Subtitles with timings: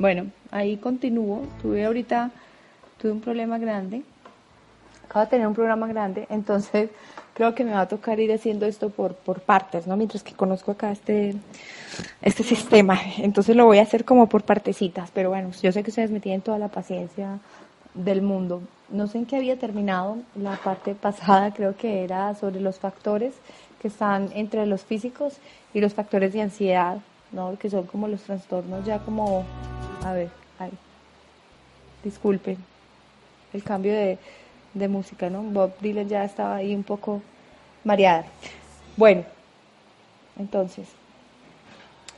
[0.00, 1.42] Bueno, ahí continúo.
[1.60, 2.30] Tuve ahorita,
[2.96, 4.00] tuve un problema grande.
[5.04, 6.88] Acabo de tener un programa grande, entonces
[7.34, 9.98] creo que me va a tocar ir haciendo esto por, por partes, ¿no?
[9.98, 11.34] Mientras que conozco acá este,
[12.22, 12.98] este sistema.
[13.18, 16.20] Entonces lo voy a hacer como por partecitas, pero bueno, yo sé que ustedes me
[16.20, 17.38] tienen toda la paciencia
[17.92, 18.62] del mundo.
[18.88, 23.34] No sé en qué había terminado la parte pasada, creo que era sobre los factores
[23.82, 25.34] que están entre los físicos
[25.74, 27.00] y los factores de ansiedad,
[27.32, 27.58] ¿no?
[27.58, 29.44] Que son como los trastornos ya como,
[30.04, 30.70] a ver, ay,
[32.04, 32.56] disculpen,
[33.52, 34.18] el cambio de,
[34.74, 35.42] de música, ¿no?
[35.42, 37.22] Bob Dylan ya estaba ahí un poco
[37.84, 38.24] mareada.
[38.96, 39.24] Bueno,
[40.38, 40.88] entonces,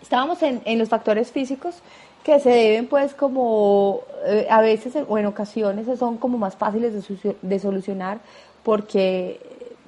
[0.00, 1.82] estábamos en, en los factores físicos
[2.22, 6.92] que se deben pues como eh, a veces o en ocasiones son como más fáciles
[6.92, 8.18] de, de, solucionar
[8.62, 9.40] porque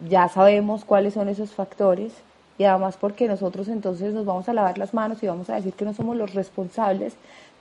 [0.08, 2.12] ya sabemos cuáles son esos factores
[2.58, 5.74] y además porque nosotros entonces nos vamos a lavar las manos y vamos a decir
[5.74, 7.14] que no somos los responsables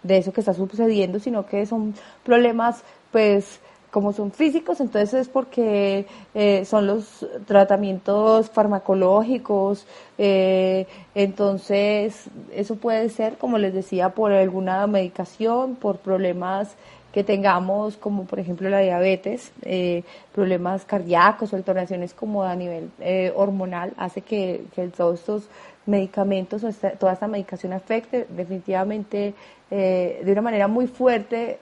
[0.03, 3.59] de eso que está sucediendo, sino que son problemas pues
[3.93, 9.85] como son físicos, entonces es porque eh, son los tratamientos farmacológicos,
[10.17, 16.75] eh, entonces eso puede ser, como les decía, por alguna medicación, por problemas
[17.13, 22.89] que tengamos, como por ejemplo la diabetes, eh, problemas cardíacos o alteraciones como a nivel
[22.99, 24.63] eh, hormonal, hace que,
[24.97, 25.43] todos estos
[25.85, 26.63] medicamentos
[26.99, 29.35] toda esta medicación afecte definitivamente
[29.69, 31.59] eh, de una manera muy fuerte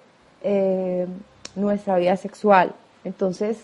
[1.56, 2.74] nuestra vida sexual.
[3.04, 3.64] Entonces,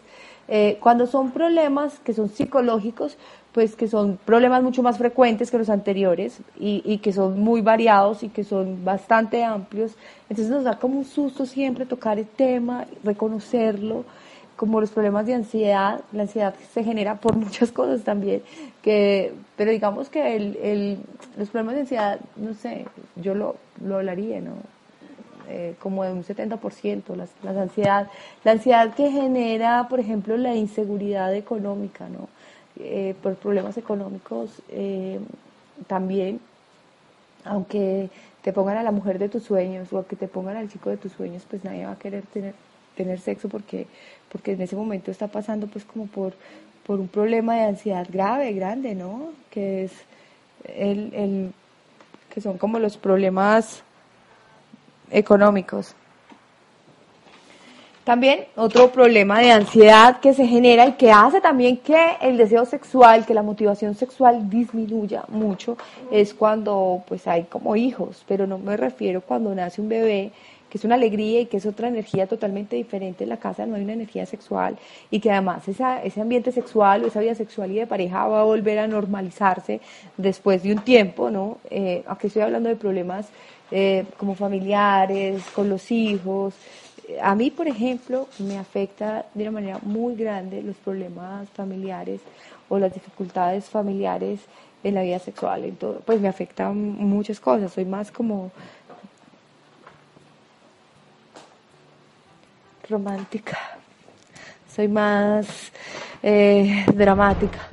[0.79, 3.17] cuando son problemas que son psicológicos,
[3.57, 7.61] pues que son problemas mucho más frecuentes que los anteriores y, y, que son muy
[7.61, 9.93] variados y que son bastante amplios,
[10.29, 14.05] entonces nos da como un susto siempre tocar el tema, reconocerlo,
[14.55, 18.43] como los problemas de ansiedad, la ansiedad se genera por muchas cosas también,
[18.83, 20.99] que, pero digamos que el, el,
[21.35, 22.85] los problemas de ansiedad, no sé,
[23.15, 24.51] yo lo, lo hablaría, ¿no?
[25.49, 28.07] eh, como de un 70%, la, la ansiedad,
[28.43, 32.29] la ansiedad que genera, por ejemplo, la inseguridad económica, ¿no?
[32.79, 35.19] Eh, por problemas económicos eh,
[35.87, 36.39] también,
[37.43, 38.09] aunque
[38.43, 40.97] te pongan a la mujer de tus sueños o que te pongan al chico de
[40.97, 42.53] tus sueños, pues nadie va a querer tener,
[42.95, 43.87] tener sexo porque,
[44.31, 46.33] porque en ese momento está pasando pues como por,
[46.85, 49.31] por un problema de ansiedad grave, grande, ¿no?
[49.49, 49.91] Que es
[50.65, 51.53] el, el
[52.29, 53.81] que son como los problemas
[55.09, 55.95] económicos.
[58.07, 62.63] También otro problema de ansiedad que se genera y que hace también que el deseo
[62.63, 65.75] sexual, que la motivación sexual disminuya mucho,
[66.09, 70.31] es cuando pues hay como hijos, pero no me refiero cuando nace un bebé,
[70.69, 73.75] que es una alegría y que es otra energía totalmente diferente en la casa, no
[73.75, 74.77] hay una energía sexual
[75.11, 78.45] y que además ese ambiente sexual o esa vida sexual y de pareja va a
[78.45, 79.81] volver a normalizarse
[80.15, 81.57] después de un tiempo, ¿no?
[81.69, 83.27] Eh, aquí estoy hablando de problemas
[83.69, 86.53] eh, como familiares, con los hijos.
[87.21, 92.19] A mí, por ejemplo, me afecta de una manera muy grande los problemas familiares
[92.67, 94.41] o las dificultades familiares
[94.83, 98.51] en la vida sexual, en todo, pues me afectan muchas cosas, soy más como
[102.89, 103.57] romántica,
[104.73, 105.71] soy más
[106.21, 107.69] eh, dramática.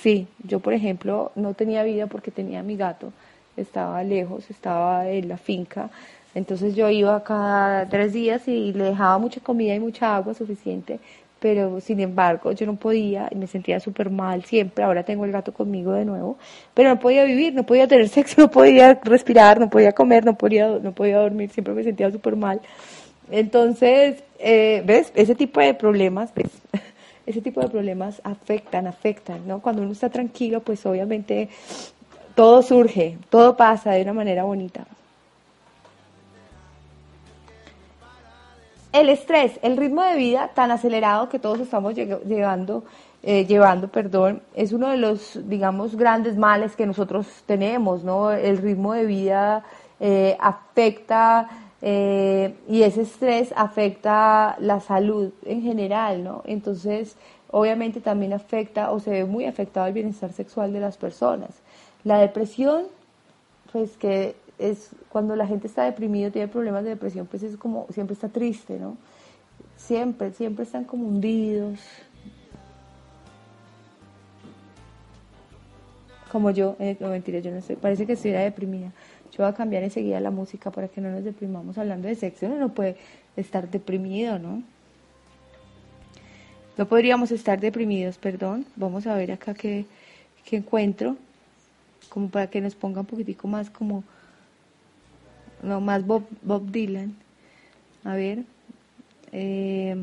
[0.00, 3.12] Sí, yo por ejemplo no tenía vida porque tenía mi gato,
[3.56, 5.90] estaba lejos, estaba en la finca,
[6.34, 10.98] entonces yo iba cada tres días y le dejaba mucha comida y mucha agua suficiente,
[11.40, 15.52] pero sin embargo yo no podía me sentía súper mal siempre, ahora tengo el gato
[15.52, 16.38] conmigo de nuevo,
[16.72, 20.36] pero no podía vivir, no podía tener sexo, no podía respirar, no podía comer, no
[20.36, 22.60] podía, no podía dormir, siempre me sentía súper mal.
[23.30, 25.12] Entonces, eh, ¿ves?
[25.14, 26.50] Ese tipo de problemas, ¿ves?
[27.26, 29.60] ese tipo de problemas afectan, afectan, ¿no?
[29.60, 31.48] Cuando uno está tranquilo, pues obviamente
[32.34, 34.84] todo surge, todo pasa de una manera bonita.
[38.92, 42.84] El estrés, el ritmo de vida tan acelerado que todos estamos llegando,
[43.22, 48.30] eh, llevando, perdón, es uno de los, digamos, grandes males que nosotros tenemos, ¿no?
[48.32, 49.64] El ritmo de vida
[50.00, 51.48] eh, afecta
[51.84, 56.42] Eh, y ese estrés afecta la salud en general, ¿no?
[56.46, 57.16] Entonces,
[57.50, 61.50] obviamente también afecta o se ve muy afectado el bienestar sexual de las personas.
[62.04, 62.86] La depresión,
[63.72, 67.86] pues que es cuando la gente está deprimido, tiene problemas de depresión, pues es como
[67.92, 68.96] siempre está triste, ¿no?
[69.76, 71.78] Siempre, siempre están como hundidos.
[76.30, 78.92] Como yo, eh, no mentira, yo no sé, parece que estuviera deprimida.
[79.32, 82.46] Yo voy a cambiar enseguida la música para que no nos deprimamos hablando de sexo.
[82.46, 82.96] Uno no puede
[83.36, 84.62] estar deprimido, ¿no?
[86.76, 88.66] No podríamos estar deprimidos, perdón.
[88.76, 89.86] Vamos a ver acá qué,
[90.44, 91.16] qué encuentro,
[92.08, 94.04] como para que nos ponga un poquitico más como,
[95.62, 97.14] no, más Bob, Bob Dylan.
[98.04, 98.44] A ver.
[99.32, 99.96] Eh,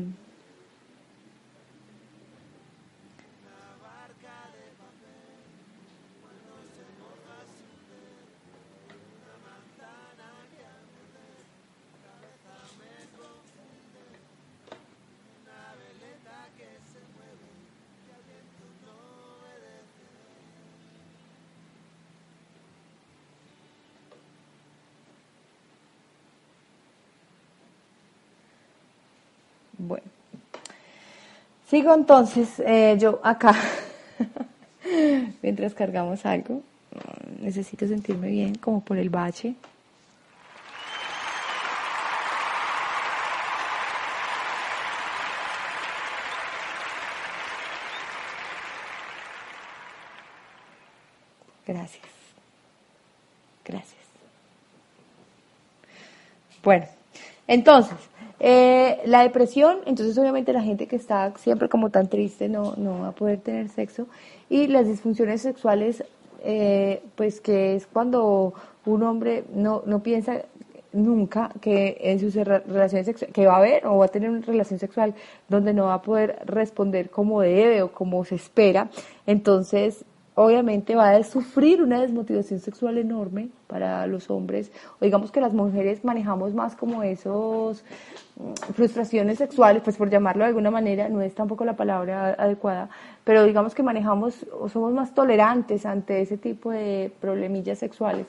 [29.80, 30.04] Bueno.
[31.68, 33.54] Sigo entonces, eh, yo acá,
[35.42, 36.62] mientras cargamos algo,
[37.40, 39.54] necesito sentirme bien, como por el bache.
[51.66, 52.02] Gracias.
[53.64, 54.00] Gracias.
[56.62, 56.86] Bueno,
[57.46, 57.96] entonces,
[58.42, 63.00] eh, la depresión, entonces obviamente la gente que está siempre como tan triste no, no
[63.00, 64.06] va a poder tener sexo.
[64.48, 66.02] Y las disfunciones sexuales,
[66.42, 68.54] eh, pues que es cuando
[68.86, 70.42] un hombre no, no piensa
[70.92, 74.40] nunca que en sus relaciones sexuales, que va a haber o va a tener una
[74.40, 75.14] relación sexual
[75.48, 78.88] donde no va a poder responder como debe o como se espera,
[79.26, 80.04] entonces
[80.40, 85.52] obviamente va a sufrir una desmotivación sexual enorme para los hombres, o digamos que las
[85.52, 87.84] mujeres manejamos más como esos
[88.36, 92.88] mm, frustraciones sexuales, pues por llamarlo de alguna manera, no es tampoco la palabra adecuada,
[93.22, 98.26] pero digamos que manejamos o somos más tolerantes ante ese tipo de problemillas sexuales,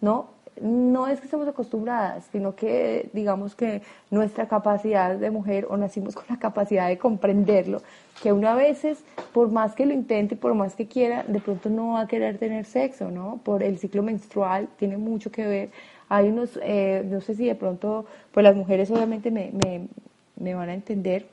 [0.00, 0.41] ¿no?
[0.60, 6.14] No es que estemos acostumbradas, sino que digamos que nuestra capacidad de mujer o nacimos
[6.14, 7.80] con la capacidad de comprenderlo,
[8.22, 9.02] que una veces,
[9.32, 12.38] por más que lo intente, por más que quiera, de pronto no va a querer
[12.38, 13.40] tener sexo, ¿no?
[13.42, 15.70] Por el ciclo menstrual tiene mucho que ver.
[16.08, 19.88] Hay unos, eh, no sé si de pronto, pues las mujeres obviamente me, me,
[20.36, 21.26] me van a entender.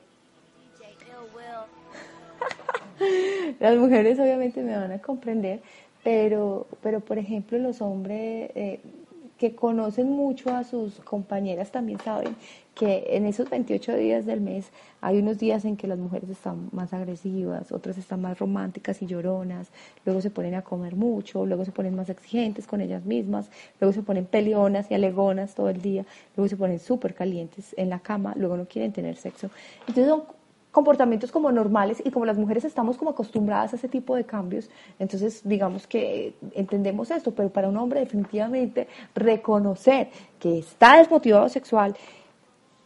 [3.60, 5.60] las mujeres obviamente me van a comprender,
[6.02, 8.50] pero, pero por ejemplo los hombres...
[8.54, 8.80] Eh,
[9.40, 12.36] que conocen mucho a sus compañeras también saben
[12.74, 14.70] que en esos 28 días del mes
[15.00, 19.06] hay unos días en que las mujeres están más agresivas, otras están más románticas y
[19.06, 19.68] lloronas,
[20.04, 23.48] luego se ponen a comer mucho, luego se ponen más exigentes con ellas mismas,
[23.80, 26.04] luego se ponen peleonas y alegonas todo el día,
[26.36, 29.48] luego se ponen súper calientes en la cama, luego no quieren tener sexo.
[29.88, 30.24] Entonces son
[30.70, 34.70] comportamientos como normales y como las mujeres estamos como acostumbradas a ese tipo de cambios,
[34.98, 41.96] entonces digamos que entendemos esto, pero para un hombre definitivamente reconocer que está desmotivado sexual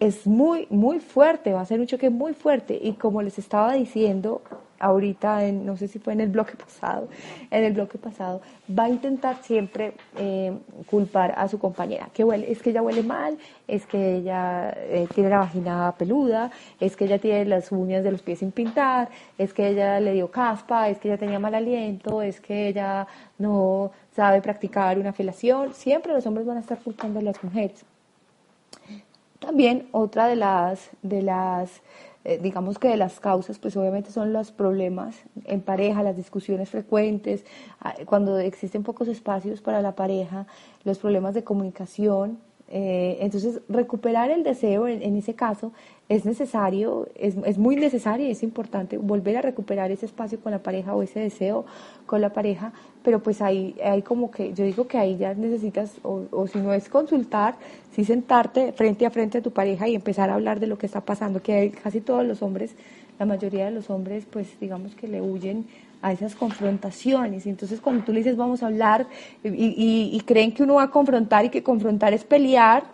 [0.00, 2.78] es muy, muy fuerte, va a ser un choque muy fuerte.
[2.80, 4.42] Y como les estaba diciendo,
[4.84, 7.08] ahorita, en, no sé si fue en el bloque pasado,
[7.50, 10.52] en el bloque pasado, va a intentar siempre eh,
[10.90, 15.08] culpar a su compañera, que huele, es que ella huele mal, es que ella eh,
[15.14, 16.50] tiene la vagina peluda,
[16.80, 20.12] es que ella tiene las uñas de los pies sin pintar, es que ella le
[20.12, 23.06] dio caspa, es que ella tenía mal aliento, es que ella
[23.38, 27.84] no sabe practicar una felación, siempre los hombres van a estar culpando a las mujeres.
[29.38, 31.82] También otra de las, de las
[32.24, 36.70] eh, digamos que de las causas, pues obviamente son los problemas en pareja, las discusiones
[36.70, 37.44] frecuentes,
[37.80, 40.46] ah, cuando existen pocos espacios para la pareja,
[40.84, 42.38] los problemas de comunicación.
[42.68, 45.72] Eh, entonces, recuperar el deseo en, ese caso
[46.08, 50.52] es necesario, es, es muy necesario y es importante volver a recuperar ese espacio con
[50.52, 51.64] la pareja o ese deseo
[52.04, 55.92] con la pareja, pero pues ahí hay como que, yo digo que ahí ya necesitas,
[56.02, 57.56] o, o si no es consultar,
[57.92, 60.86] sí sentarte frente a frente a tu pareja y empezar a hablar de lo que
[60.86, 62.74] está pasando, que casi todos los hombres,
[63.18, 65.66] la mayoría de los hombres, pues digamos que le huyen
[66.02, 67.46] a esas confrontaciones.
[67.46, 69.06] Y entonces cuando tú le dices vamos a hablar
[69.42, 72.84] y, y, creen que uno va a confrontar y que confrontar es pelear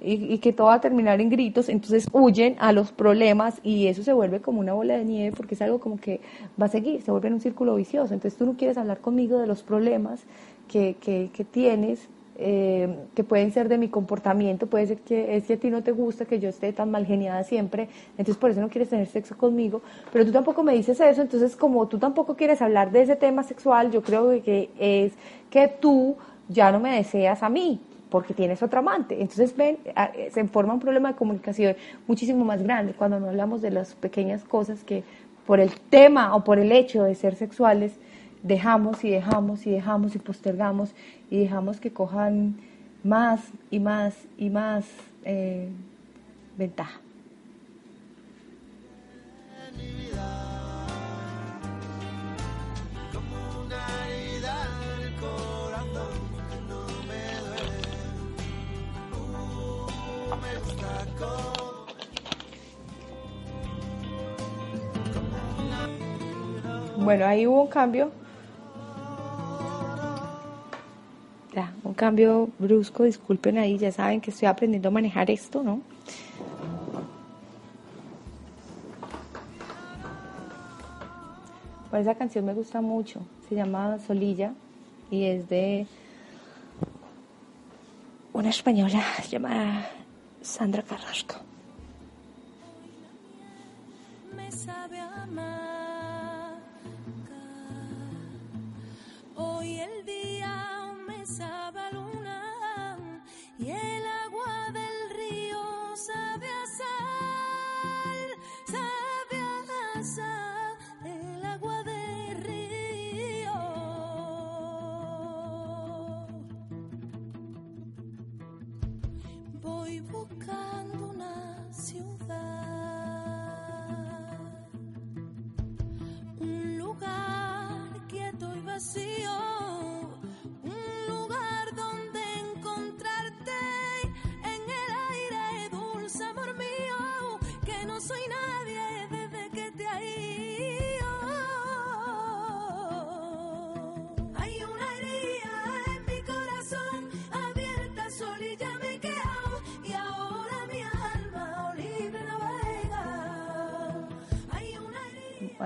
[0.00, 4.02] y, que todo va a terminar en gritos, entonces huyen a los problemas y eso
[4.02, 6.20] se vuelve como una bola de nieve porque es algo como que
[6.60, 8.14] va a seguir, se vuelve en un círculo vicioso.
[8.14, 10.20] Entonces tú no quieres hablar conmigo de los problemas
[10.68, 12.08] que, que, que tienes
[12.40, 15.82] eh, que pueden ser de mi comportamiento, puede ser que es que a ti no
[15.82, 19.08] te gusta que yo esté tan mal geniada siempre, entonces por eso no quieres tener
[19.08, 23.02] sexo conmigo, pero tú tampoco me dices eso, entonces como tú tampoco quieres hablar de
[23.02, 25.14] ese tema sexual, yo creo que es
[25.50, 26.14] que tú
[26.48, 29.20] ya no me deseas a mí, porque tienes otro amante.
[29.20, 29.78] Entonces, ven,
[30.30, 34.44] se forma un problema de comunicación muchísimo más grande cuando no hablamos de las pequeñas
[34.44, 35.04] cosas que
[35.46, 37.98] por el tema o por el hecho de ser sexuales
[38.42, 40.94] dejamos y dejamos y dejamos y postergamos
[41.30, 42.56] y dejamos que cojan
[43.02, 44.84] más y más y más
[45.24, 45.68] eh,
[46.56, 47.00] ventaja.
[67.08, 68.12] Bueno, ahí hubo un cambio
[71.82, 75.80] un cambio brusco, disculpen ahí, ya saben que estoy aprendiendo a manejar esto, ¿no?
[81.88, 84.52] Pues esa canción me gusta mucho, se llama Solilla
[85.10, 85.86] y es de
[88.34, 89.90] una española llamada
[90.42, 91.36] Sandra Carrasco.
[94.36, 95.67] Me sabe Hoy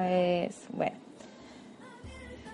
[0.09, 0.49] herida.
[0.49, 0.97] Pues bueno.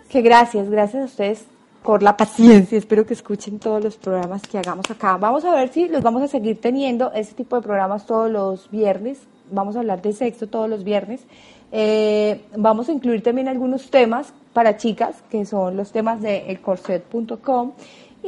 [0.09, 1.45] Que gracias, gracias a ustedes
[1.83, 2.79] por la paciencia.
[2.79, 5.17] Espero que escuchen todos los programas que hagamos acá.
[5.17, 8.71] Vamos a ver si los vamos a seguir teniendo este tipo de programas todos los
[8.71, 9.19] viernes
[9.51, 11.23] vamos a hablar de sexo todos los viernes.
[11.71, 17.73] Eh, vamos a incluir también algunos temas para chicas, que son los temas de elcorset.com.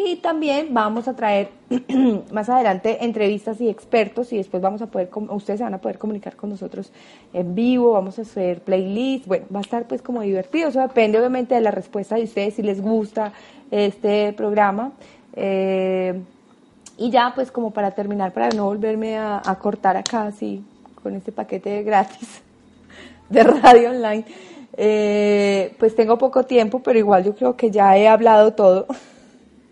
[0.02, 1.50] Y también vamos a traer
[2.32, 5.98] más adelante entrevistas y expertos y después vamos a poder, ustedes se van a poder
[5.98, 6.90] comunicar con nosotros
[7.34, 11.18] en vivo, vamos a hacer playlists, bueno, va a estar pues como divertido, eso depende
[11.18, 13.32] obviamente de la respuesta de ustedes, si les gusta
[13.70, 14.92] este programa.
[15.34, 16.18] Eh,
[16.96, 20.64] y ya pues como para terminar, para no volverme a, cortar acá, sí,
[21.02, 22.42] con este paquete gratis
[23.28, 24.24] de radio online.
[24.76, 28.86] Eh, pues tengo poco tiempo, pero igual yo creo que ya he hablado todo,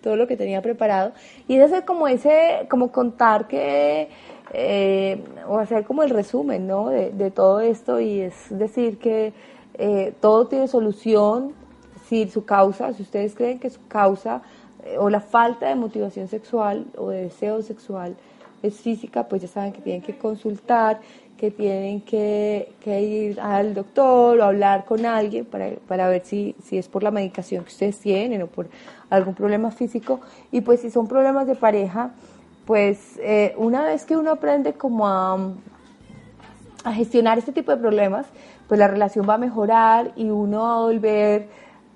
[0.00, 1.12] todo lo que tenía preparado.
[1.46, 4.08] Y es hacer como ese, como contar que,
[4.52, 6.88] eh, o hacer como el resumen, ¿no?
[6.88, 9.32] De, todo esto y es decir que
[9.74, 11.52] eh, todo tiene solución
[12.08, 14.42] si su causa, si ustedes creen que su causa
[14.98, 18.16] o la falta de motivación sexual o de deseo sexual
[18.62, 21.00] es física, pues ya saben que tienen que consultar,
[21.36, 26.78] que tienen que, ir al doctor o hablar con alguien para, para ver si, si,
[26.78, 28.68] es por la medicación que ustedes tienen o por
[29.08, 30.20] algún problema físico.
[30.50, 32.10] Y pues si son problemas de pareja,
[32.66, 35.38] pues eh, una vez que uno aprende como a,
[36.84, 38.26] a gestionar este tipo de problemas,
[38.66, 41.48] pues la relación va a mejorar y uno va a volver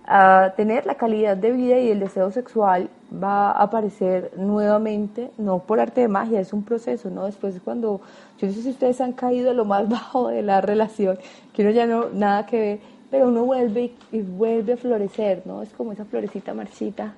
[0.05, 5.61] a tener la calidad de vida y el deseo sexual va a aparecer nuevamente, no
[5.61, 7.27] por arte de magia, es un proceso, ¿no?
[7.27, 8.01] Después cuando,
[8.39, 11.19] yo no sé si ustedes han caído a lo más bajo de la relación,
[11.53, 12.79] que uno ya no, nada que ver,
[13.11, 15.63] pero uno vuelve y, vuelve a florecer, ¿no?
[15.63, 17.15] Es como esa florecita marchita.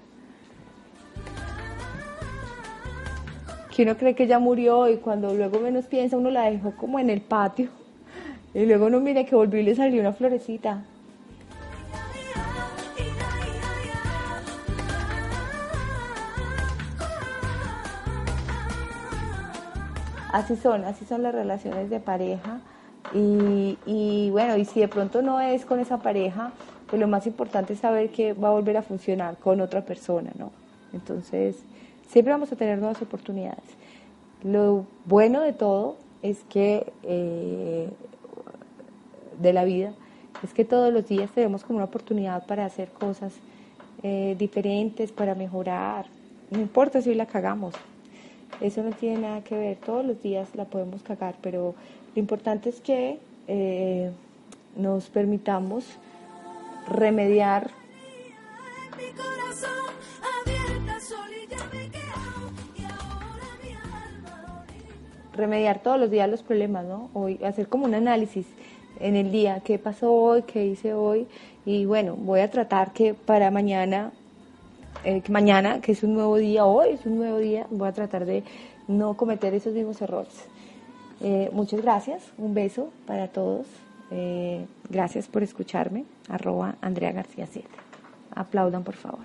[3.74, 7.00] Que uno cree que ya murió y cuando luego menos piensa uno la dejó como
[7.00, 7.70] en el patio
[8.54, 10.84] y luego uno mira que volvió y le salió una florecita
[20.34, 22.60] así son, así son las relaciones de pareja.
[23.14, 26.52] Y, bueno, y si de pronto no es con esa pareja,
[26.88, 30.32] pues lo más importante es saber que va a volver a funcionar con otra persona,
[30.36, 30.50] ¿no?
[30.92, 31.62] Entonces,
[32.08, 33.64] siempre vamos a tener nuevas oportunidades.
[34.42, 37.88] Lo bueno de todo es que, eh,
[39.40, 39.92] de la vida,
[40.42, 43.34] es que todos los días tenemos como una oportunidad para hacer cosas
[44.02, 46.06] eh, diferentes, para mejorar,
[46.50, 47.74] no importa si hoy la cagamos,
[48.60, 51.74] eso no tiene nada que ver, todos los días la podemos cagar, pero
[52.14, 53.18] lo importante es que
[53.48, 54.10] eh,
[54.76, 55.84] nos permitamos
[56.88, 57.70] remediar.
[65.32, 67.10] Remediar todos los días los problemas, ¿no?
[67.12, 68.46] Hoy hacer como un análisis
[69.00, 71.26] en el día, qué pasó hoy, qué hice hoy
[71.66, 74.12] y bueno, voy a tratar que para mañana
[75.04, 78.24] eh, mañana, que es un nuevo día, hoy es un nuevo día, voy a tratar
[78.24, 78.44] de
[78.88, 80.48] no cometer esos mismos errores.
[81.20, 83.66] Eh, muchas gracias, un beso para todos.
[84.10, 86.04] Eh, gracias por escucharme.
[86.28, 87.68] Arroba Andrea García 7.
[88.34, 89.24] Aplaudan, por favor.